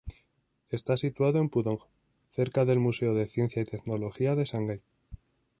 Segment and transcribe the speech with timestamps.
[0.77, 1.77] Está situado en Pudong,
[2.31, 4.81] cerca del Museo de Ciencia y Tecnología de Shanghái.